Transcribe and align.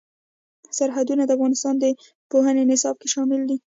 سرحدونه 0.77 1.23
د 1.25 1.31
افغانستان 1.37 1.75
د 1.79 1.85
پوهنې 2.31 2.63
نصاب 2.71 2.95
کې 3.01 3.07
شامل 3.13 3.41
دي. 3.49 3.57